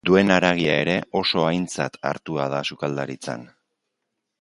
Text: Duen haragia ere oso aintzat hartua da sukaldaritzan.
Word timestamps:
Duen 0.09 0.29
haragia 0.35 0.77
ere 0.85 0.95
oso 1.19 1.45
aintzat 1.51 2.01
hartua 2.13 2.51
da 2.57 2.63
sukaldaritzan. 2.73 3.49